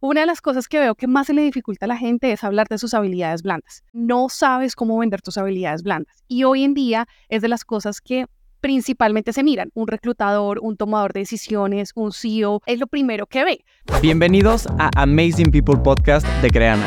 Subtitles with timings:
[0.00, 2.44] una de las cosas que veo que más se le dificulta a la gente es
[2.44, 3.82] hablar de sus habilidades blandas.
[3.92, 6.22] No sabes cómo vender tus habilidades blandas.
[6.28, 8.26] Y hoy en día es de las cosas que
[8.60, 9.70] principalmente se miran.
[9.74, 13.64] Un reclutador, un tomador de decisiones, un CEO, es lo primero que ve.
[14.00, 16.86] Bienvenidos a Amazing People Podcast de Creana,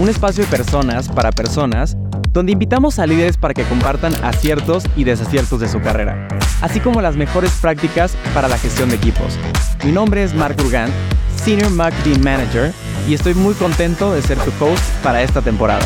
[0.00, 1.96] un espacio de personas para personas
[2.32, 6.28] donde invitamos a líderes para que compartan aciertos y desaciertos de su carrera,
[6.62, 9.36] así como las mejores prácticas para la gestión de equipos.
[9.84, 10.90] Mi nombre es Mark Urgan,
[11.44, 12.70] Senior Marketing Manager,
[13.08, 15.80] y estoy muy contento de ser tu host para esta temporada.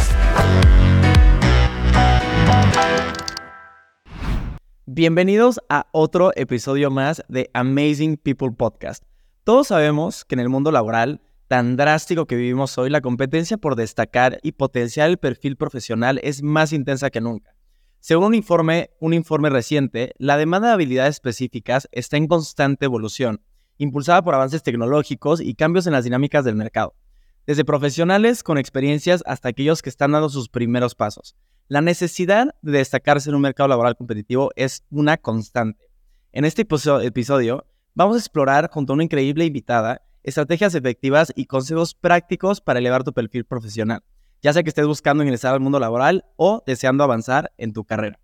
[4.85, 9.05] Bienvenidos a otro episodio más de Amazing People Podcast.
[9.45, 13.77] Todos sabemos que en el mundo laboral tan drástico que vivimos hoy, la competencia por
[13.77, 17.55] destacar y potenciar el perfil profesional es más intensa que nunca.
[18.01, 23.41] Según un informe, un informe reciente, la demanda de habilidades específicas está en constante evolución,
[23.79, 26.95] impulsada por avances tecnológicos y cambios en las dinámicas del mercado,
[27.47, 31.37] desde profesionales con experiencias hasta aquellos que están dando sus primeros pasos.
[31.69, 35.89] La necesidad de destacarse en un mercado laboral competitivo es una constante.
[36.33, 41.95] En este episodio vamos a explorar junto a una increíble invitada estrategias efectivas y consejos
[41.95, 44.03] prácticos para elevar tu perfil profesional,
[44.43, 48.19] ya sea que estés buscando ingresar al mundo laboral o deseando avanzar en tu carrera.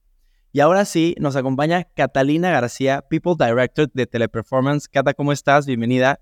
[0.52, 4.88] Y ahora sí, nos acompaña Catalina García, People Director de Teleperformance.
[4.88, 5.64] Cata, ¿cómo estás?
[5.64, 6.18] Bienvenida.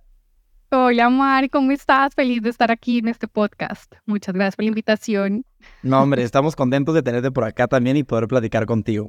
[0.71, 2.15] Hola, Mar, ¿cómo estás?
[2.15, 3.91] Feliz de estar aquí en este podcast.
[4.05, 5.47] Muchas gracias por la invitación.
[5.83, 9.09] No, hombre, estamos contentos de tenerte por acá también y poder platicar contigo.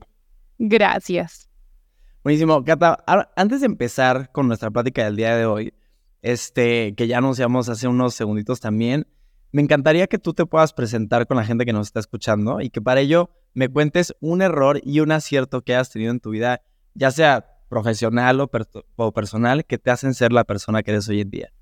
[0.58, 1.50] Gracias.
[2.24, 2.64] Buenísimo.
[2.64, 3.04] Cata,
[3.36, 5.74] antes de empezar con nuestra plática del día de hoy,
[6.22, 9.06] este, que ya anunciamos hace unos segunditos también,
[9.52, 12.70] me encantaría que tú te puedas presentar con la gente que nos está escuchando y
[12.70, 16.32] que para ello me cuentes un error y un acierto que has tenido en tu
[16.32, 16.62] vida,
[16.94, 21.30] ya sea profesional o, personal que te hacen ser la persona que eres hoy en
[21.30, 21.54] día.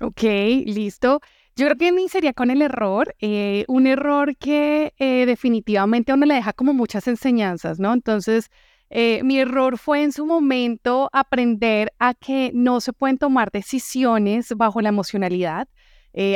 [0.00, 0.22] Ok,
[0.64, 1.20] listo.
[1.56, 6.34] Yo creo que iniciaría con el error, eh, un error que eh, definitivamente uno le
[6.34, 7.92] deja como muchas enseñanzas, ¿no?
[7.92, 8.48] Entonces,
[8.90, 14.54] eh, mi error fue en su momento aprender a que no se pueden tomar decisiones
[14.56, 15.68] bajo la emocionalidad.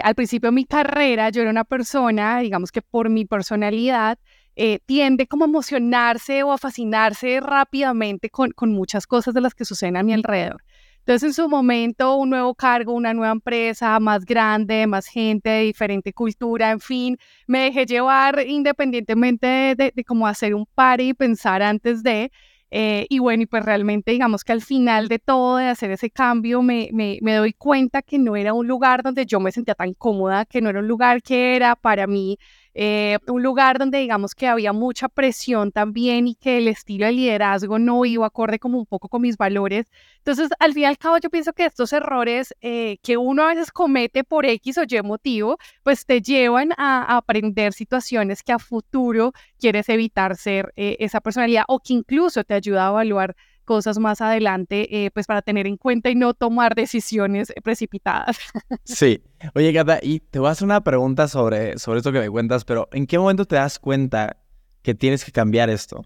[0.04, 4.19] al principio de mi carrera yo era una persona, digamos que por mi personalidad,
[4.56, 9.54] eh, tiende como a emocionarse o a fascinarse rápidamente con, con muchas cosas de las
[9.54, 10.62] que suceden a mi alrededor.
[11.04, 15.62] Entonces, en su momento, un nuevo cargo, una nueva empresa, más grande, más gente, de
[15.62, 17.18] diferente cultura, en fin,
[17.48, 22.30] me dejé llevar independientemente de, de, cómo hacer un par y pensar antes de.
[22.70, 26.08] Eh, y bueno, y pues realmente digamos que al final de todo, de hacer ese
[26.08, 29.74] cambio, me, me, me, doy cuenta que no era un lugar donde yo me sentía
[29.74, 32.38] tan cómoda, que no era un lugar que era para mí
[32.74, 37.12] eh, un lugar donde digamos que había mucha presión también y que el estilo de
[37.12, 39.90] liderazgo no iba acorde como un poco con mis valores.
[40.18, 43.48] Entonces, al fin y al cabo, yo pienso que estos errores eh, que uno a
[43.48, 48.58] veces comete por X o Y motivo, pues te llevan a, aprender situaciones que a
[48.58, 53.36] futuro quieres evitar ser eh, esa personalidad o que incluso te ayuda a evaluar
[53.72, 58.36] cosas más adelante, eh, pues para tener en cuenta y no tomar decisiones precipitadas.
[58.84, 59.22] Sí.
[59.54, 62.66] Oye, Gata, y te voy a hacer una pregunta sobre, sobre esto que me cuentas,
[62.66, 64.36] pero ¿en qué momento te das cuenta
[64.82, 66.04] que tienes que cambiar esto?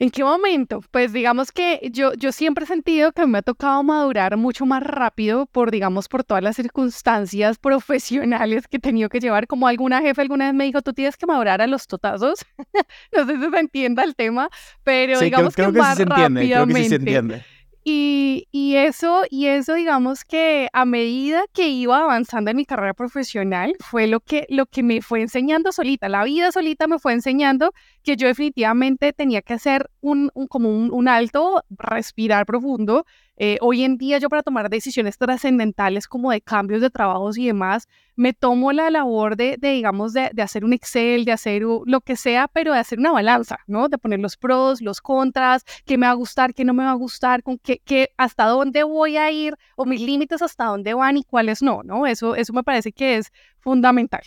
[0.00, 0.82] ¿En qué momento?
[0.90, 4.82] Pues digamos que yo, yo siempre he sentido que me ha tocado madurar mucho más
[4.82, 9.46] rápido por, digamos, por todas las circunstancias profesionales que he tenido que llevar.
[9.46, 12.46] Como alguna jefe alguna vez me dijo, tú tienes que madurar a los totazos.
[13.12, 14.48] no sé si se entienda el tema,
[14.84, 16.50] pero digamos que, más rápidamente.
[16.50, 17.44] Creo que sí se entiende.
[17.82, 22.92] Y, y, eso, y eso, digamos que a medida que iba avanzando en mi carrera
[22.92, 26.08] profesional, fue lo que, lo que me fue enseñando solita.
[26.10, 31.08] La vida solita me fue enseñando que yo definitivamente tenía que hacer un, como un,
[31.08, 33.06] alto, respirar profundo.
[33.42, 37.46] Eh, hoy en día yo para tomar decisiones trascendentales como de cambios de trabajos y
[37.46, 42.16] demás, me tomo la labor de, digamos, de, hacer un Excel, de hacer lo que
[42.16, 43.88] sea, pero de hacer una balanza, ¿no?
[43.88, 46.90] De poner los pros, los contras, qué me va a gustar, qué no me va
[46.90, 50.92] a gustar, con qué, qué hasta dónde voy a ir o mis límites hasta dónde
[50.92, 52.06] van y cuáles no, ¿no?
[52.06, 54.20] Eso, eso me parece que es fundamental.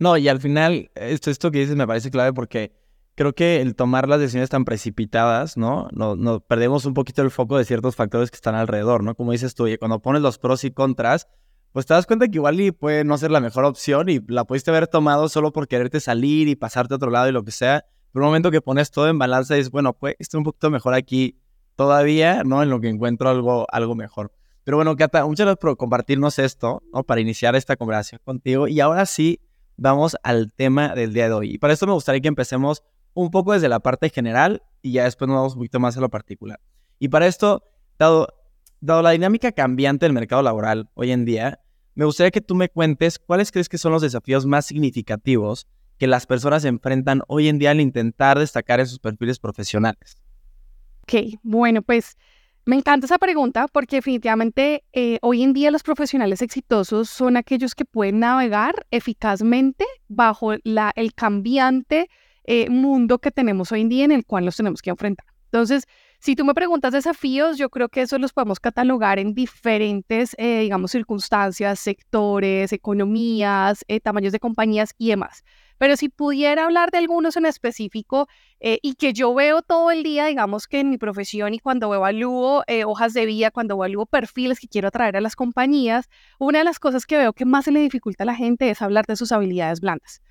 [0.00, 2.72] No, y al final, esto, esto que dices me parece clave porque
[3.14, 5.88] creo que el tomar las decisiones tan precipitadas, ¿no?
[5.92, 9.14] Nos no, perdemos un poquito el foco de ciertos factores que están alrededor, ¿no?
[9.14, 11.28] Como dices tú, y cuando pones los pros y contras,
[11.72, 14.44] pues te das cuenta que igual y puede no ser la mejor opción y la
[14.44, 17.50] pudiste haber tomado solo por quererte salir y pasarte a otro lado y lo que
[17.50, 17.84] sea.
[18.12, 20.70] Pero un momento que pones todo en balanza y dices, bueno, pues estoy un poquito
[20.70, 21.38] mejor aquí
[21.76, 22.62] todavía, ¿no?
[22.62, 24.32] En lo que encuentro algo, algo mejor.
[24.64, 27.04] Pero bueno, Cata, muchas gracias por compartirnos esto, ¿no?
[27.04, 28.68] Para iniciar esta conversación contigo.
[28.68, 29.40] Y ahora sí,
[29.76, 31.54] vamos al tema del día de hoy.
[31.54, 32.82] Y para esto me gustaría que empecemos
[33.14, 36.00] un poco desde la parte general y ya después nos vamos un poquito más a
[36.00, 36.60] lo particular.
[36.98, 37.62] Y para esto,
[37.98, 38.28] dado,
[38.80, 41.60] dado la dinámica cambiante del mercado laboral hoy en día,
[41.94, 45.66] me gustaría que tú me cuentes cuáles crees que son los desafíos más significativos
[45.98, 50.16] que las personas enfrentan hoy en día al intentar destacar en sus perfiles profesionales.
[51.02, 52.16] Ok, bueno, pues
[52.64, 57.74] me encanta esa pregunta porque definitivamente eh, hoy en día los profesionales exitosos son aquellos
[57.74, 62.08] que pueden navegar eficazmente bajo la, el cambiante
[62.44, 65.26] eh, mundo que tenemos hoy en día en el cual nos tenemos que enfrentar.
[65.52, 65.86] Entonces,
[66.18, 70.60] si tú me preguntas desafíos, yo creo que eso los podemos catalogar en diferentes, eh,
[70.60, 75.44] digamos, circunstancias, sectores, economías, eh, tamaños de compañías y demás.
[75.76, 78.28] Pero si pudiera hablar de algunos en específico
[78.60, 81.92] eh, y que yo veo todo el día, digamos que en mi profesión y cuando
[81.92, 86.08] evalúo hojas de vida, cuando evalúo perfiles que quiero atraer a las compañías,
[86.38, 88.80] una de las cosas que veo que más se le dificulta a la gente es
[88.80, 90.22] hablar de sus habilidades blandas.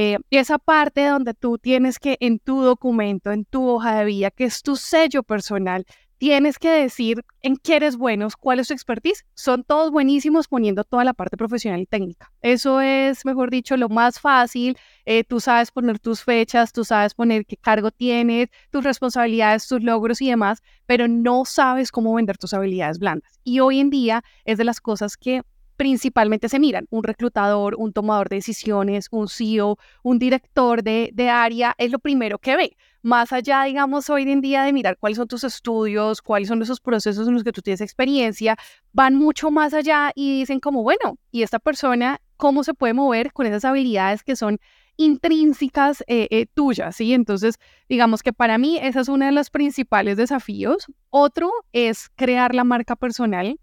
[0.00, 4.30] Eh, esa parte donde tú tienes que en tu documento, en tu hoja de vida,
[4.30, 5.84] que es tu sello personal,
[6.18, 9.24] tienes que decir en qué eres bueno, cuál es tu expertise.
[9.34, 12.30] Son todos buenísimos poniendo toda la parte profesional y técnica.
[12.42, 14.78] Eso es, mejor dicho, lo más fácil.
[15.04, 19.82] Eh, tú sabes poner tus fechas, tú sabes poner qué cargo tienes, tus responsabilidades, tus
[19.82, 23.40] logros y demás, pero no sabes cómo vender tus habilidades blandas.
[23.42, 25.42] Y hoy en día es de las cosas que
[25.78, 26.86] principalmente se miran.
[26.90, 32.38] Un reclutador, un tomador de decisiones, un CEO, un director de, área, es lo primero
[32.38, 32.76] que ve.
[33.00, 36.80] Más allá, digamos, hoy en día de mirar cuáles son tus estudios, cuáles son esos
[36.80, 38.56] procesos en los que tú tienes experiencia,
[38.92, 43.32] van mucho más allá y dicen como, bueno, ¿y esta persona cómo se puede mover
[43.32, 44.58] con esas habilidades que son
[44.96, 47.14] intrínsecas eh, eh, tuyas, ¿sí?
[47.14, 47.54] Entonces,
[47.88, 50.86] digamos que para mí esa es uno de los principales desafíos.
[51.10, 53.60] Otro es crear la marca personal.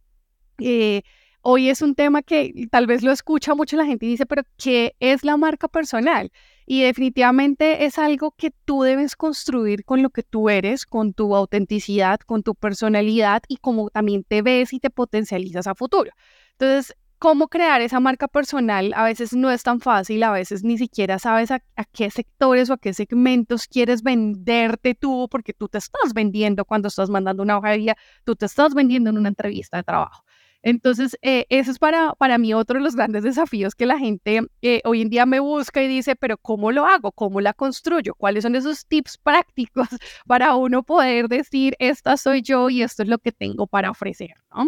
[0.60, 1.02] Eh,
[1.48, 4.42] hoy es un tema que tal vez lo escucha mucho la gente y dice, pero
[4.58, 6.32] ¿qué es la marca personal?
[6.66, 11.36] Y definitivamente es algo que tú debes construir con lo que tú eres, con tu
[11.36, 16.10] autenticidad, con tu personalidad y como también te ves y te potencializas a futuro.
[16.54, 20.80] Entonces, cómo crear esa marca personal a veces no es tan fácil, a veces ni
[20.80, 21.62] siquiera sabes a,
[21.92, 26.88] qué sectores o a qué segmentos quieres venderte tú, porque tú te estás vendiendo cuando
[26.88, 30.24] estás mandando una hoja de vida, tú te estás vendiendo en una entrevista de trabajo.
[30.66, 34.42] Entonces, eh, eso es para, para mí otro de los grandes desafíos que la gente
[34.64, 37.12] eh, hoy en día me busca y dice, pero ¿cómo lo hago?
[37.12, 38.16] ¿Cómo la construyo?
[38.16, 39.88] ¿Cuáles son esos tips prácticos
[40.26, 44.32] para uno poder decir, esta soy yo y esto es lo que tengo para ofrecer?
[44.56, 44.68] ¿no?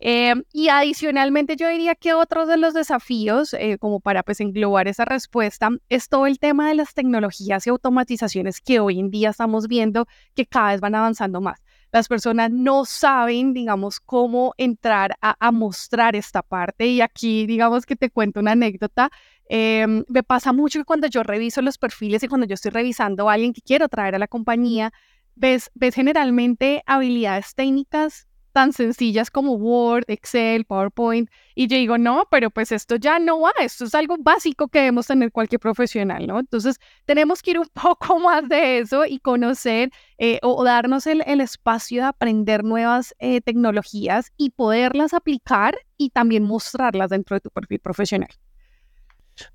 [0.00, 5.04] Eh, y adicionalmente yo diría que otro de los desafíos, como para pues englobar esa
[5.04, 9.68] respuesta, es todo el tema de las tecnologías y automatizaciones que hoy en día estamos
[9.68, 15.52] viendo que cada vez van avanzando más las personas no saben, digamos, cómo entrar a,
[15.52, 16.86] mostrar esta parte.
[16.86, 19.10] Y aquí, digamos que te cuento una anécdota.
[19.48, 23.28] Em, me pasa mucho que cuando yo reviso los perfiles y cuando yo estoy revisando
[23.28, 24.92] a alguien que quiero traer a la compañía,
[25.34, 31.28] ves, ves generalmente habilidades técnicas tan sencillas como Word, Excel, PowerPoint.
[31.54, 34.80] Y yo digo, no, pero pues esto ya no va, esto es algo básico que
[34.80, 36.38] debemos tener cualquier profesional, ¿no?
[36.38, 41.22] Entonces, tenemos que ir un poco más de eso y conocer eh, o, darnos el,
[41.40, 47.50] espacio de aprender nuevas eh, tecnologías y poderlas aplicar y también mostrarlas dentro de tu
[47.50, 48.30] perfil profesional.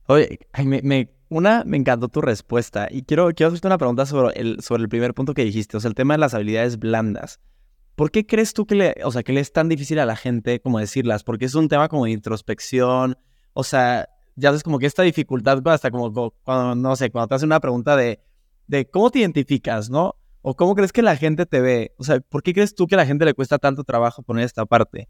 [0.07, 4.61] Oye, me, una, me encantó tu respuesta y quiero, quiero hacerte una pregunta sobre el,
[4.61, 7.39] sobre el primer punto que dijiste, o sea, el tema de las habilidades blandas.
[7.97, 10.15] ¿Por qué crees tú que le, o sea, que le es tan difícil a la
[10.15, 11.23] gente como decirlas?
[11.23, 13.17] Porque es un tema como de introspección,
[13.53, 17.33] o sea, ya sabes como que esta dificultad hasta como cuando, no sé, cuando te
[17.33, 18.19] hacen una pregunta de,
[18.67, 20.13] de cómo te identificas, ¿no?
[20.43, 21.95] O cómo crees que la gente te ve.
[21.97, 24.45] O sea, ¿por qué crees tú que a la gente le cuesta tanto trabajo poner
[24.45, 25.09] esta parte?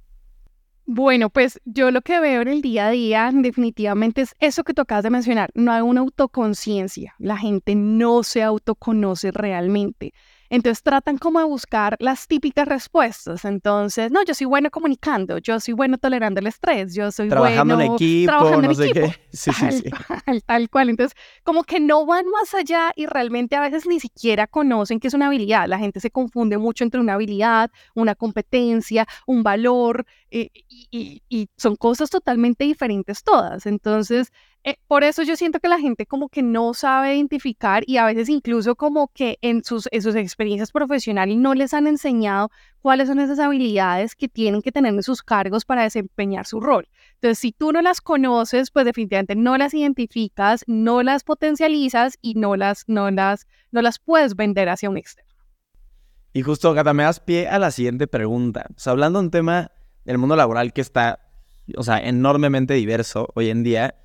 [0.85, 4.73] Bueno, pues yo lo que veo en el día a día definitivamente es eso que
[4.73, 5.49] tú acabas de mencionar.
[5.55, 7.15] No hay una autoconciencia.
[7.19, 10.13] La gente no se autoconoce realmente.
[10.49, 13.45] Entonces tratan como de buscar las típicas respuestas.
[13.45, 17.75] Entonces, no, yo soy bueno comunicando, yo soy bueno tolerando el estrés, yo soy trabajando
[17.75, 19.07] bueno en equipo, trabajando en equipo.
[19.37, 20.41] Sí, tal, sí, sí.
[20.45, 20.89] Tal, cual.
[20.89, 25.07] Entonces, como que no van más allá y realmente a veces ni siquiera conocen que
[25.07, 25.67] es una habilidad.
[25.67, 31.49] La gente se confunde mucho entre una habilidad, una competencia, un valor, eh, y, y
[31.55, 33.65] son cosas totalmente diferentes todas.
[33.65, 34.31] Entonces,
[34.67, 38.05] eh, por eso yo siento que la gente como que no sabe identificar y a
[38.05, 43.19] veces incluso como que en sus, sus experiencias profesionales no les han enseñado cuáles son
[43.19, 46.89] esas habilidades que tienen que tener en sus cargos para desempeñar su rol.
[47.13, 52.33] Entonces, si tú no las conoces, pues definitivamente no las identificas, no las potencializas y
[52.33, 55.31] no las, no las, no las puedes vender hacia un externo.
[56.33, 58.67] Y justo, Gata, me das pie a la siguiente pregunta.
[58.85, 59.71] O hablando de un tema
[60.03, 61.19] del mundo laboral que está,
[61.77, 63.95] o sea, enormemente diverso hoy en día,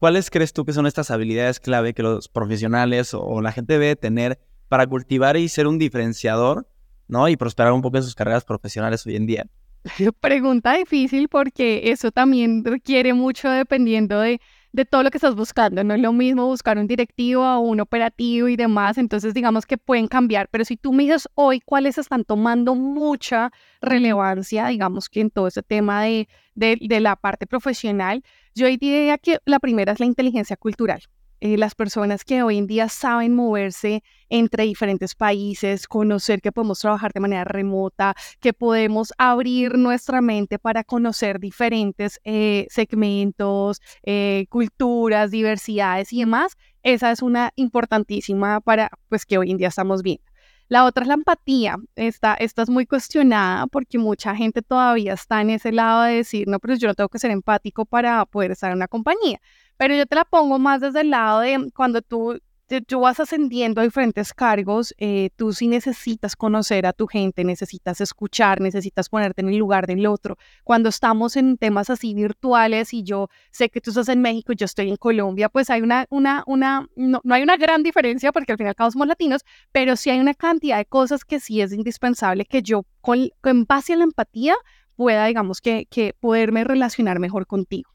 [0.00, 3.96] ¿Cuáles crees tú que son estas habilidades clave que los profesionales o, la gente debe
[3.96, 6.66] tener para cultivar y ser un diferenciador,
[7.06, 7.28] ¿no?
[7.28, 9.46] Y prosperar un poco en sus carreras profesionales hoy en día?
[10.20, 14.40] Pregunta difícil porque eso también requiere mucho dependiendo de,
[14.72, 15.82] de todo lo que estás buscando.
[15.84, 18.98] No es lo mismo buscar un directivo o un operativo y demás.
[18.98, 20.48] Entonces, digamos que pueden cambiar.
[20.50, 23.50] Pero si tú me dices hoy cuáles están tomando mucha
[23.80, 28.22] relevancia, digamos que en todo ese tema de, de, de la parte profesional,
[28.54, 31.02] yo diría que la primera es la inteligencia cultural.
[31.40, 36.80] Eh, las personas que hoy en día saben moverse entre diferentes países, conocer que podemos
[36.80, 44.46] trabajar de manera remota, que podemos abrir nuestra mente para conocer diferentes eh, segmentos, eh,
[44.50, 50.02] culturas, diversidades y demás, esa es una importantísima para pues que hoy en día estamos
[50.02, 50.24] viendo.
[50.68, 51.76] La otra es la empatía.
[51.96, 56.46] Esta, esta es muy cuestionada porque mucha gente todavía está en ese lado de decir,
[56.46, 59.40] no, pero yo no tengo que ser empático para poder estar en una compañía.
[59.80, 62.38] Pero yo te la pongo más desde el lado de cuando tú,
[62.86, 68.02] tú vas ascendiendo a diferentes cargos, eh, tú sí necesitas conocer a tu gente, necesitas
[68.02, 70.36] escuchar, necesitas ponerte en el lugar del otro.
[70.64, 74.56] Cuando estamos en temas así virtuales y yo sé que tú estás en México y
[74.56, 78.32] yo estoy en Colombia, pues hay una, una, una, no, no hay una gran diferencia
[78.32, 81.62] porque al final cabo somos latinos, pero sí hay una cantidad de cosas que sí
[81.62, 84.56] es indispensable que yo con, con base en la empatía
[84.94, 87.90] pueda, digamos, que, que poderme relacionar mejor contigo.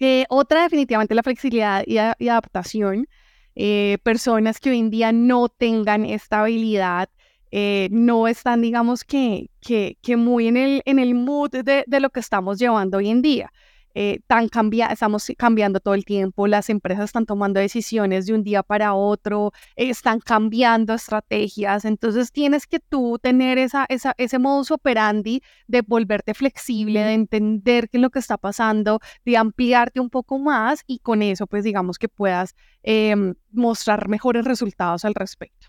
[0.00, 3.06] Eh, otra definitivamente la flexibilidad y, adaptación.
[3.54, 7.10] Eh, personas que hoy en día no tengan esta habilidad,
[7.50, 12.00] eh, no están, digamos, que, que, que, muy en el, en el mood de, de,
[12.00, 13.52] lo que estamos llevando hoy en día
[13.94, 18.42] eh, tan cambia estamos cambiando todo el tiempo, las empresas están tomando decisiones de un
[18.42, 24.70] día para otro, están cambiando estrategias, entonces tienes que tú tener esa, esa, ese modus
[24.70, 30.10] operandi de volverte flexible, de entender qué es lo que está pasando, de ampliarte un
[30.10, 35.59] poco más y con eso pues digamos que puedas em, mostrar mejores resultados al respecto.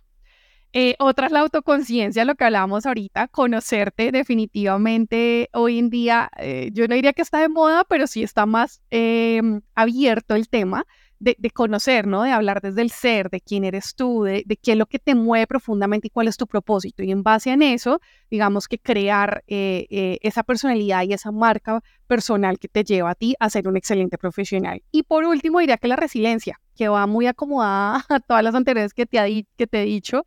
[0.73, 6.69] Eh, otra es la autoconciencia, lo que hablábamos ahorita, conocerte definitivamente hoy en día, eh,
[6.71, 10.85] yo no diría que está de moda, pero sí está más em, abierto el tema
[11.19, 12.23] de, conocer, ¿no?
[12.23, 15.13] De hablar desde el ser, de quién eres tú, de, qué es lo que te
[15.13, 17.03] mueve profundamente y cuál es tu propósito.
[17.03, 17.99] Y en base en eso,
[18.31, 23.35] digamos que crear eh, esa personalidad y esa marca personal que te lleva a ti
[23.39, 24.81] a ser un excelente profesional.
[24.91, 28.93] Y por último, diría que la resiliencia, que va muy acomodada a todas las anteriores
[28.93, 30.25] que te, que te he dicho.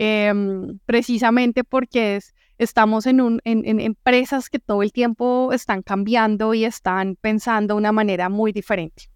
[0.00, 2.20] Em, precisamente porque
[2.56, 7.90] estamos en, un, empresas que todo el tiempo están cambiando y están pensando de una
[7.90, 9.10] manera muy diferente.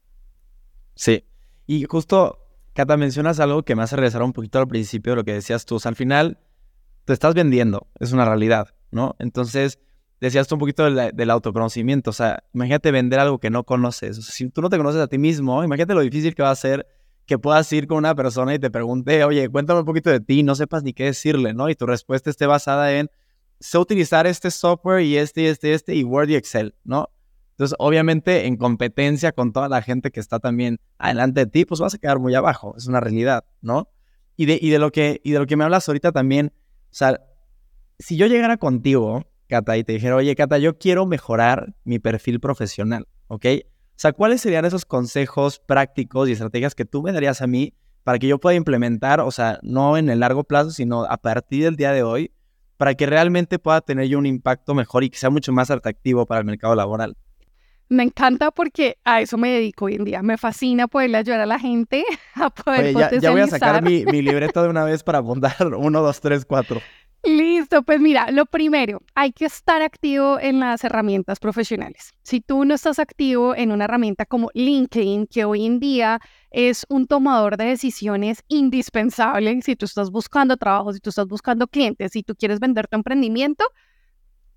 [0.96, 1.24] Sí,
[1.68, 2.40] y justo,
[2.72, 5.64] Cata, mencionas algo que me hace regresar un poquito al principio de lo que decías
[5.66, 5.78] tú.
[5.84, 6.40] al final,
[7.04, 9.14] te estás vendiendo, es una realidad, ¿no?
[9.20, 9.78] Entonces,
[10.20, 14.16] decías tú un poquito del, autoconocimiento, o sea, imagínate vender algo que no conoces.
[14.26, 16.88] si tú no te conoces a ti mismo, imagínate lo difícil que va a ser
[17.32, 20.42] que puedas ir con una persona y te pregunte, oye, cuéntame un poquito de ti,
[20.42, 21.70] no sepas ni qué decirle, ¿no?
[21.70, 23.10] Y tu respuesta esté basada en,
[23.58, 27.08] sé utilizar este software y este y este este y Word y Excel, ¿no?
[27.52, 31.80] Entonces, obviamente, en competencia con toda la gente que está también adelante de ti, pues
[31.80, 33.88] vas a quedar muy abajo, es una realidad, ¿no?
[34.36, 36.94] Y de, y de, lo, que, y de lo que me hablas ahorita también, o
[36.94, 37.18] sea,
[37.98, 42.40] si yo llegara contigo, Cata, y te dijera, oye, Cata, yo quiero mejorar mi perfil
[42.40, 43.46] profesional, ¿ok?
[43.92, 47.74] O sea, ¿cuáles serían esos consejos prácticos y estrategias que tú me darías a mí
[48.04, 51.64] para que yo pueda implementar, o sea, no en el largo plazo, sino a partir
[51.64, 52.32] del día de hoy,
[52.76, 56.26] para que realmente pueda tener yo un impacto mejor y que sea mucho más atractivo
[56.26, 57.16] para el mercado laboral?
[57.88, 60.22] Me encanta porque a eso me dedico hoy en día.
[60.22, 64.04] Me fascina poderle ayudar a la gente a poder Oye, ya, voy a sacar mi,
[64.06, 66.80] mi libreta de una vez para apuntar uno, dos, tres, cuatro.
[67.24, 72.12] Listo, pues mira, lo primero, hay que estar activo en las herramientas profesionales.
[72.24, 76.84] Si tú no estás activo en una herramienta como LinkedIn, que hoy en día es
[76.88, 82.10] un tomador de decisiones indispensable, si tú estás buscando trabajo, si tú estás buscando clientes,
[82.10, 83.66] si tú quieres vender tu emprendimiento,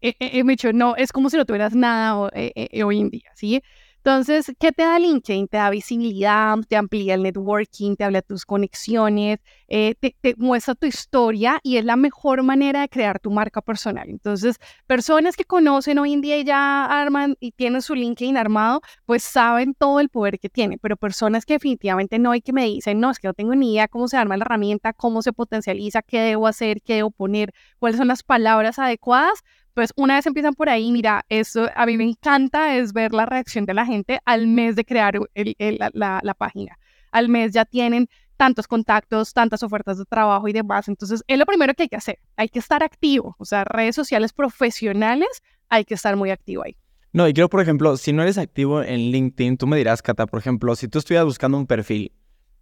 [0.02, 3.62] eh, eh, eh no, es como si no tuvieras nada eh, hoy en día, ¿sí?
[4.06, 5.48] Entonces, ¿qué te da LinkedIn?
[5.48, 10.86] Te da visibilidad, te amplía el networking, te habla tus conexiones, eh, te, muestra tu
[10.86, 14.10] historia y es la mejor manera de crear tu marca personal.
[14.10, 14.58] Entonces,
[14.88, 19.24] personas que conocen hoy en día y ya arman y tienen su LinkedIn armado, pues
[19.24, 23.00] saben todo el poder que tiene, pero personas que definitivamente no hay que me dicen,
[23.00, 26.02] no, es que no tengo ni idea cómo se arma la herramienta, cómo se potencializa,
[26.02, 29.44] qué debo hacer, qué debo poner, cuáles son las palabras adecuadas,
[29.76, 33.26] pues una vez empiezan por ahí, mira, eso a mí me encanta es ver la
[33.26, 36.80] reacción de la gente al mes de crear la, página.
[37.12, 38.08] Al mes ya tienen
[38.38, 40.88] tantos contactos, tantas ofertas de trabajo y demás.
[40.88, 42.20] Entonces, es lo primero que hay que hacer.
[42.36, 43.36] Hay que estar activo.
[43.40, 46.78] O sea, redes sociales profesionales, hay que estar muy activo ahí.
[47.14, 50.26] No, y creo, por ejemplo, si no eres activo en LinkedIn, tú me dirás, Cata,
[50.26, 52.12] por ejemplo, si tú estuvieras buscando un perfil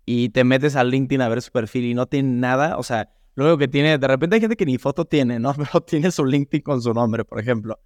[0.05, 3.09] y te metes a LinkedIn a ver su perfil y no tiene nada, o sea,
[3.35, 5.53] Luego que tiene, de repente hay gente que ni foto tiene, ¿no?
[5.57, 7.79] Pero tiene su LinkedIn con su nombre, por ejemplo.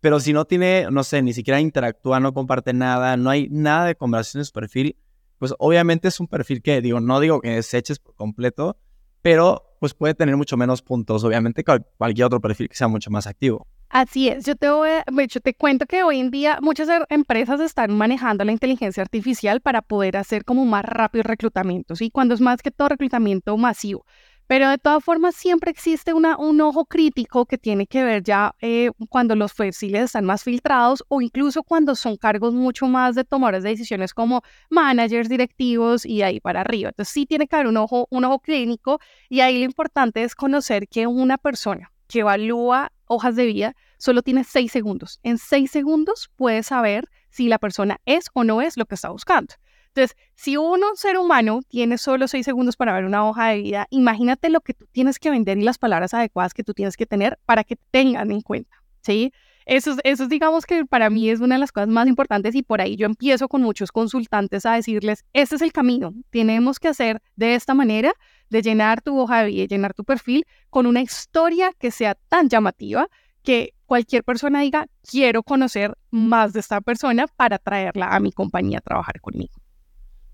[0.00, 3.86] pero si no tiene, no sé, ni siquiera interactúa, no comparte nada, no hay nada
[3.86, 4.96] de conversación en su perfil,
[5.42, 8.76] pues obviamente es un perfil que, digo, no digo que deseches por completo,
[9.22, 13.10] pero pues puede tener mucho menos puntos, obviamente, que cualquier otro perfil que sea mucho
[13.10, 13.66] más activo.
[13.88, 15.04] Así es, yo te voy a,
[15.42, 19.82] te cuento que hoy en día muchas er, empresas están manejando la inteligencia artificial para
[19.82, 24.06] poder hacer como más rápido reclutamientos y cuando es más que todo reclutamiento masivo.
[24.52, 28.90] Pero de todas formas siempre existe un ojo crítico que tiene que ver ya eh,
[29.08, 33.62] cuando los perfiles están más filtrados o incluso cuando son cargos mucho más de tomadores
[33.62, 36.90] de decisiones como managers, directivos y ahí para arriba.
[36.90, 40.34] Entonces sí tiene que haber un ojo, un ojo clínico y ahí lo importante es
[40.34, 45.18] conocer que una persona que evalúa hojas de vida solo tiene seis segundos.
[45.22, 49.08] En seis segundos puedes saber si la persona es o no es lo que está
[49.08, 49.54] buscando.
[49.94, 53.86] Entonces, si uno, ser humano, tiene solo seis segundos para ver una hoja de vida,
[53.90, 57.04] imagínate lo que tú tienes que vender y las palabras adecuadas que tú tienes que
[57.04, 59.32] tener para que tengan en cuenta, ¿sí?
[59.66, 62.80] Eso, eso digamos que para mí es una de las cosas más importantes y por
[62.80, 67.20] ahí yo empiezo con muchos consultantes a decirles, este es el camino, tenemos que hacer
[67.36, 68.14] de esta manera,
[68.48, 72.48] de llenar tu hoja de vida, llenar tu perfil con una historia que sea tan
[72.48, 73.08] llamativa
[73.42, 78.78] que cualquier persona diga, quiero conocer más de esta persona para traerla a mi compañía
[78.78, 79.52] a trabajar conmigo.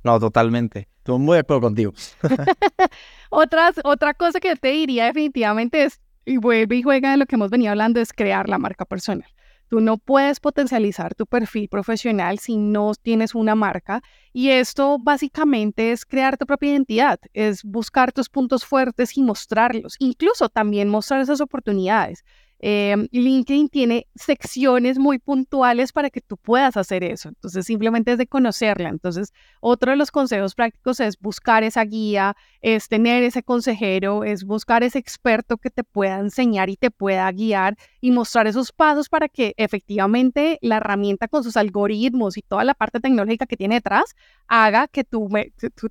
[0.04, 0.88] No, totalmente.
[0.98, 1.92] Estoy muy de acuerdo contigo.
[3.30, 7.36] Otras, otra cosa que te diría definitivamente es, y vuelve y juega de lo que
[7.36, 9.28] hemos venido hablando, es crear la marca personal.
[9.68, 14.00] Tú no puedes potencializar tu perfil profesional si no tienes una marca
[14.32, 19.96] y esto básicamente es crear tu propia identidad, es buscar tus puntos fuertes y mostrarlos,
[19.98, 22.24] incluso también mostrar esas oportunidades.
[22.60, 27.28] Em, LinkedIn tiene secciones muy puntuales para que tú puedas hacer eso.
[27.28, 28.88] Entonces, simplemente es de conocerla.
[28.88, 34.44] Entonces, otro de los consejos prácticos es buscar esa guía, es tener ese consejero, es
[34.44, 39.08] buscar ese experto que te pueda enseñar y te pueda guiar y mostrar esos pasos
[39.08, 43.76] para que efectivamente la herramienta con sus algoritmos y toda la parte tecnológica que tiene
[43.76, 44.16] detrás
[44.48, 45.28] haga que tu,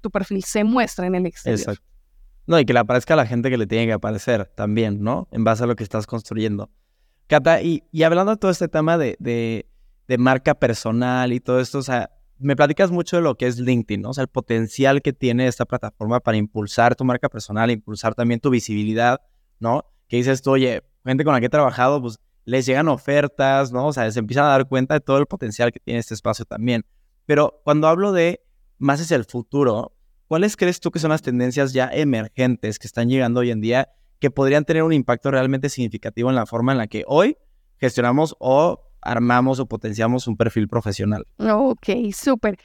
[0.01, 1.59] tu, perfil se muestre en el exterior.
[1.59, 1.96] Exacto.
[2.47, 5.27] No, y que le aparezca a la gente que le tiene que aparecer también, ¿no?
[5.31, 6.71] En base a lo que estás construyendo.
[7.27, 11.83] Cata, y, hablando de todo este tema de, de, marca personal y todo esto, o
[11.83, 14.11] sea, me platicas mucho de lo que es LinkedIn, ¿no?
[14.11, 18.39] O sea, el potencial que tiene esta plataforma para impulsar tu marca personal, impulsar también
[18.39, 19.19] tu visibilidad,
[19.59, 19.83] ¿no?
[20.07, 23.87] Que dices tú, oye, gente con la que he trabajado, pues les llegan ofertas, ¿no?
[23.87, 26.45] O sea, se empiezan a dar cuenta de todo el potencial que tiene este espacio
[26.45, 26.85] también.
[27.25, 28.39] Pero cuando hablo de
[28.77, 29.96] más es el futuro,
[30.27, 33.89] ¿cuáles crees tú que son las tendencias ya emergentes que están llegando hoy en día
[34.19, 37.37] que podrían tener un impacto realmente significativo en la forma en la que hoy
[37.79, 41.25] gestionamos o armamos o potenciamos un perfil profesional?
[41.39, 42.57] Ok, súper.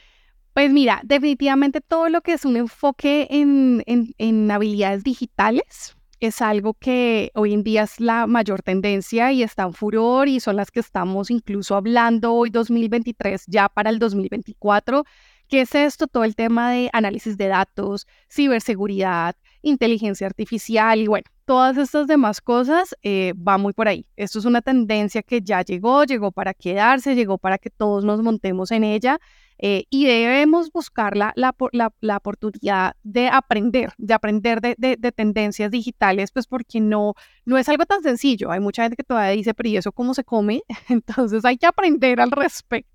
[0.55, 6.75] Pues mira, definitivamente todo lo que es un enfoque en, en, habilidades digitales es algo
[6.75, 10.71] que hoy en día es la mayor tendencia y está en furor y son las
[10.71, 15.05] que estamos incluso hablando hoy 2023 ya para el 2024
[15.53, 16.07] ¿Qué es esto?
[16.07, 22.41] Todo el tema de análisis de datos, ciberseguridad, inteligencia artificial y bueno, todas estas demás
[22.41, 24.07] cosas eh, va muy por ahí.
[24.17, 28.23] Esto es una tendencia que ya llegó, llegó para quedarse, llegó para que todos nos
[28.23, 29.21] montemos en ella
[29.59, 31.55] eh, y debemos buscar la, la,
[32.01, 37.13] la, oportunidad de aprender, de aprender de, de, de, tendencias digitales, pues porque no,
[37.45, 38.51] no es algo tan sencillo.
[38.51, 40.63] Hay mucha gente que todavía dice, pero ¿y eso cómo se come?
[40.89, 42.92] Entonces hay que aprender al respecto.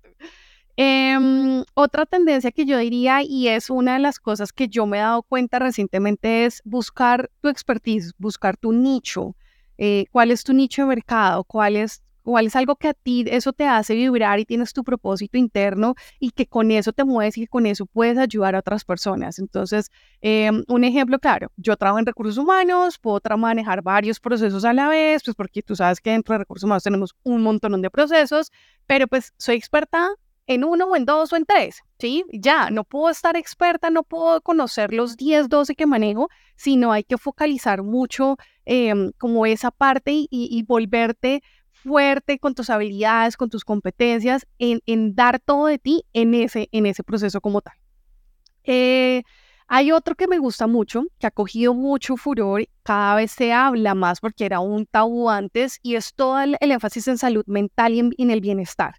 [0.80, 4.98] Em, otra tendencia que yo diría, y es una de las cosas que yo me
[4.98, 9.34] he dado cuenta recientemente, es buscar tu expertise, buscar tu nicho.
[9.76, 11.42] Eh, ¿Cuál es tu nicho de mercado?
[11.42, 14.84] ¿Cuál es, ¿Cuál es algo que a ti eso te hace vibrar y tienes tu
[14.84, 18.60] propósito interno y que con eso te mueves y que con eso puedes ayudar a
[18.60, 19.40] otras personas?
[19.40, 24.72] Entonces, em, un ejemplo claro, yo trabajo en recursos humanos, puedo manejar varios procesos a
[24.72, 27.90] la vez, pues porque tú sabes que dentro de recursos humanos tenemos un montón de
[27.90, 28.52] procesos,
[28.86, 30.08] pero pues soy experta
[30.48, 32.24] en uno o en dos o en tres, ¿sí?
[32.32, 37.04] Ya, no puedo estar experta, no puedo conocer los 10, 12 que manejo, sino hay
[37.04, 43.62] que focalizar mucho em, como esa parte y, volverte fuerte con tus habilidades, con tus
[43.62, 47.74] competencias, en, dar todo de ti en ese, en ese proceso como tal.
[48.64, 49.22] Eh,
[49.66, 53.94] hay otro que me gusta mucho, que ha cogido mucho furor, cada vez se habla
[53.94, 58.22] más porque era un tabú antes, y es todo el, énfasis en salud mental y
[58.22, 58.94] en el bienestar.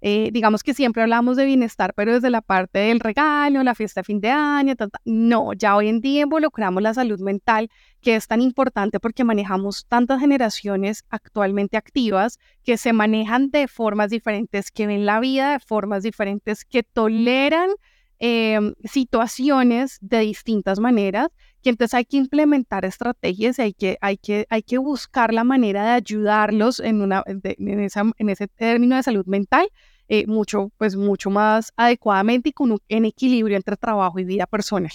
[0.00, 4.00] Eh, digamos que siempre hablamos de bienestar, pero desde la parte del regalo, la fiesta
[4.00, 7.68] de fin de año, no, ya hoy en día involucramos la salud mental,
[8.00, 14.10] que es tan importante porque manejamos tantas generaciones actualmente activas que se manejan de formas
[14.10, 17.70] diferentes, que ven la vida de formas diferentes, que toleran
[18.18, 21.28] em, situaciones de distintas maneras,
[21.62, 25.44] que entonces hay que implementar estrategias y hay que, hay que, hay que buscar la
[25.44, 29.68] manera de ayudarlos en, una, en, esa, en ese término de salud mental
[30.08, 34.46] eh, mucho, pues mucho más adecuadamente y con un en equilibrio entre trabajo y vida
[34.46, 34.92] personal.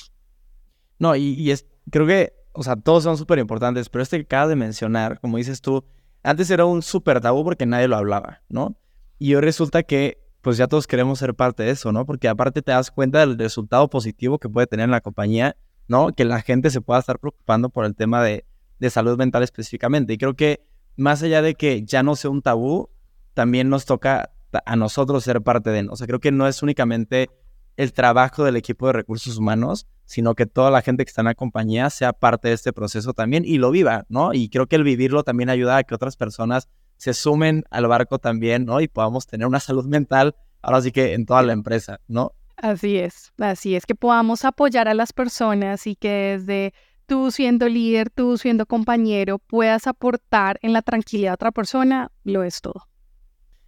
[0.98, 4.24] No, y, y es, creo que, o sea, todos son súper importantes, pero este que
[4.24, 5.86] acabas de mencionar, como dices tú,
[6.24, 8.78] antes era un súper tabú porque nadie lo hablaba, ¿no?
[9.20, 12.06] Y hoy resulta que pues ya todos queremos ser parte de eso, ¿no?
[12.06, 15.56] Porque aparte te das cuenta del resultado positivo que puede tener la compañía,
[15.88, 16.12] ¿no?
[16.12, 18.46] Que la gente se pueda estar preocupando por el tema de,
[18.78, 20.12] de salud mental específicamente.
[20.12, 20.62] Y creo que
[20.98, 22.90] más allá de que ya no sea un tabú,
[23.34, 24.32] también nos toca
[24.66, 27.30] a nosotros ser parte de, o sea, creo que no es únicamente
[27.78, 31.28] el trabajo del equipo de recursos humanos, sino que toda la gente que está en
[31.28, 34.34] la compañía sea parte de este proceso también y lo viva, ¿no?
[34.34, 38.20] Y creo que el vivirlo también ayuda a que otras personas se sumen al barco
[38.20, 38.82] también, ¿no?
[38.82, 42.34] Y podamos tener una salud mental, ahora sí que en toda la empresa, ¿no?
[42.58, 46.74] Así es, así es, que podamos apoyar a las personas y que desde
[47.06, 52.44] tú siendo líder, tú siendo compañero, puedas aportar en la tranquilidad de otra persona, lo
[52.44, 52.88] es todo.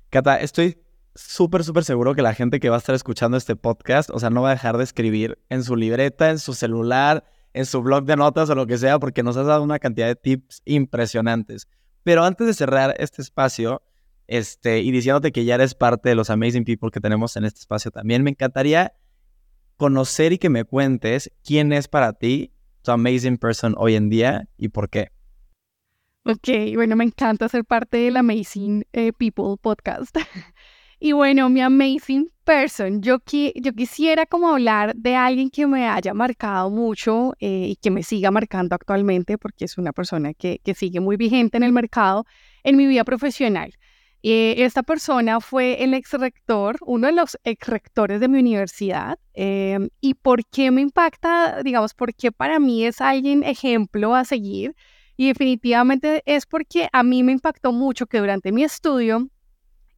[0.10, 0.78] Cata, estoy
[1.16, 4.30] súper, súper seguro que la gente que va a estar escuchando este podcast, o sea,
[4.30, 8.06] no va a dejar de escribir en su libreta, en su celular, en su blog
[8.06, 11.68] de notas o lo que sea, porque nos has dado una cantidad de tips impresionantes.
[12.06, 13.82] Pero antes de cerrar este espacio,
[14.28, 17.62] este, y diciéndote que ya eres parte de los amazing people que tenemos en este
[17.62, 18.94] espacio también, me encantaría
[19.76, 22.52] conocer y que me cuentes quién es para ti
[22.84, 25.10] tu amazing person hoy en día y por qué.
[26.26, 30.16] Ok, bueno, me encanta ser parte del Amazing eh, People podcast.
[31.06, 36.16] Y bueno, mi amazing person, yo, yo quisiera como hablar de alguien que me haya
[36.16, 40.74] marcado mucho eh, y que me siga marcando actualmente, porque es una persona que, que
[40.74, 42.26] sigue muy vigente en el mercado
[42.64, 43.72] en mi vida profesional.
[44.24, 49.20] Eh, esta persona fue el ex rector, uno de los ex rectores de mi universidad.
[49.36, 51.62] Em, ¿Y por qué me impacta?
[51.62, 54.76] Digamos, porque para mí es alguien ejemplo a seguir.
[55.18, 59.30] Y definitivamente es porque a mí me impactó mucho que durante mi estudio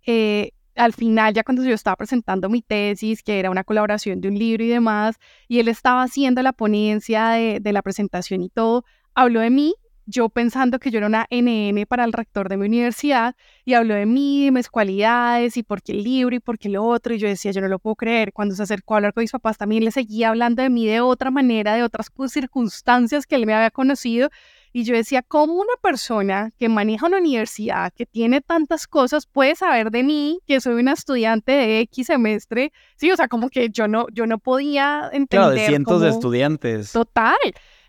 [0.05, 4.29] eh, al final, ya cuando yo estaba presentando mi tesis, que era una colaboración de
[4.29, 8.85] un libro y demás, y él estaba haciendo la ponencia de, la presentación y todo,
[9.13, 9.75] habló de mí
[10.09, 13.35] yo pensando que yo era una NN para el rector de mi universidad
[13.65, 16.69] y habló de mí, de mis cualidades y por qué el libro y por qué
[16.69, 17.13] lo otro.
[17.13, 18.31] Y yo decía, yo no lo puedo creer.
[18.31, 21.01] Cuando se acercó a hablar con mis papás, también le seguía hablando de mí de
[21.01, 24.29] otra manera, de otras circunstancias que él me había conocido.
[24.73, 29.55] Y yo decía, ¿cómo una persona que maneja una universidad, que tiene tantas cosas, puede
[29.55, 32.71] saber de mí, que soy una estudiante de X semestre?
[32.95, 35.27] Sí, o sea, como que yo no, yo no podía entender.
[35.29, 36.91] Claro, de cientos de estudiantes.
[36.91, 37.37] Total.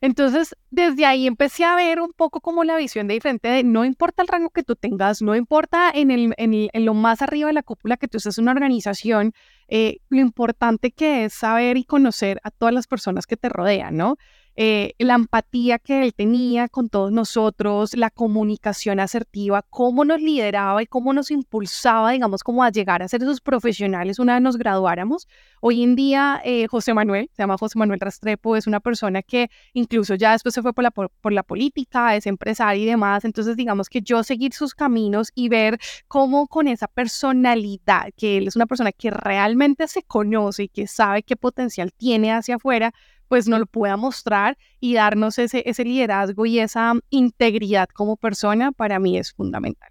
[0.00, 3.84] Entonces, desde ahí empecé a ver un poco como la visión de diferente de no
[3.84, 7.54] importa el rango que tú tengas, no importa en, el, en, lo más arriba de
[7.54, 9.32] la cúpula que tú en una organización,
[9.68, 13.96] eh, lo importante que es saber y conocer a todas las personas que te rodean,
[13.96, 14.16] ¿no?
[14.60, 20.82] Eh, la empatía que él tenía con todos nosotros, la comunicación asertiva, cómo nos lideraba
[20.82, 24.56] y cómo nos impulsaba, digamos, como a llegar a ser esos profesionales una vez nos
[24.56, 25.28] graduáramos.
[25.60, 29.48] Hoy en día, eh, José Manuel, se llama José Manuel Rastrepo, es una persona que
[29.74, 33.24] incluso ya después se fue por la, por, la política, es empresario y demás.
[33.24, 38.48] Entonces, digamos que yo seguir sus caminos y ver cómo con esa personalidad, que él
[38.48, 42.92] es una persona que realmente se conoce y que sabe qué potencial tiene hacia afuera,
[43.28, 48.72] pues nos lo pueda mostrar y darnos ese, ese liderazgo y esa integridad como persona,
[48.72, 49.90] para mí es fundamental.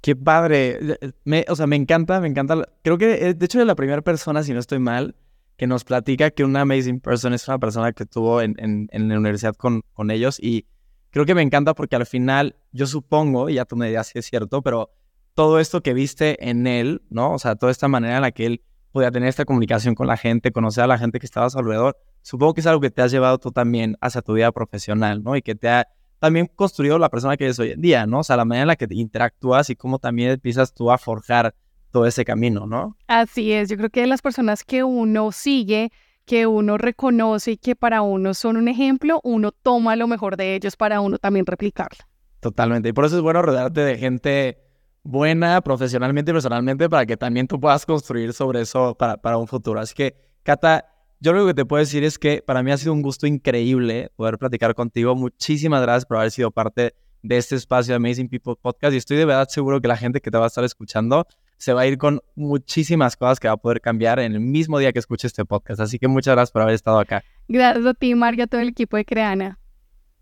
[0.00, 0.98] Qué padre.
[1.24, 2.66] Me, o sea, me encanta, me encanta.
[2.82, 5.14] Creo que, eh, de hecho, es la primera persona, si no estoy mal,
[5.58, 9.08] que nos platica que una amazing person es una persona que estuvo en, en, en
[9.08, 10.38] la universidad con, con, ellos.
[10.40, 10.64] Y
[11.10, 14.18] creo que me encanta porque al final, yo supongo, y ya tú me dirás si
[14.18, 14.90] es cierto, pero
[15.34, 17.34] todo esto que viste en él, ¿no?
[17.34, 20.16] O sea, toda esta manera en la que él podía tener esta comunicación con la
[20.16, 22.90] gente, conocer a la gente que estaba a su alrededor, supongo que es algo que
[22.90, 25.36] te has llevado tú también hacia tu vida profesional, ¿no?
[25.36, 25.86] Y que te ha
[26.18, 28.20] también construido la persona que eres hoy en día, ¿no?
[28.20, 31.54] O sea, la manera en la que interactúas y cómo también empiezas tú a forjar
[31.90, 32.96] todo ese camino, ¿no?
[33.08, 35.90] Así es, yo creo que las personas que uno sigue,
[36.24, 40.54] que uno reconoce y que para uno son un ejemplo, uno toma lo mejor de
[40.54, 42.04] ellos para uno también replicarlo.
[42.40, 44.58] Totalmente, y por eso es bueno rodearte de gente
[45.02, 49.46] buena profesionalmente y personalmente para que también tú puedas construir sobre eso para, para un
[49.46, 49.80] futuro.
[49.80, 50.86] Así que, Cata,
[51.20, 54.10] yo lo que te puedo decir es que para mí ha sido un gusto increíble
[54.16, 55.14] poder platicar contigo.
[55.14, 59.18] Muchísimas gracias por haber sido parte de este espacio de Amazing People Podcast y estoy
[59.18, 61.26] de verdad seguro que la gente que te va a estar escuchando
[61.58, 64.78] se va a ir con muchísimas cosas que va a poder cambiar en el mismo
[64.78, 65.80] día que escuche este podcast.
[65.80, 67.22] Así que muchas gracias por haber estado acá.
[67.48, 69.58] Gracias a ti, Marga, a todo el equipo de Creana.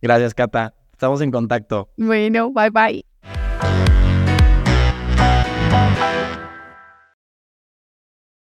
[0.02, 0.74] Gracias, Cata.
[0.92, 1.90] Estamos en contacto.
[1.96, 3.07] Bueno, bye bye.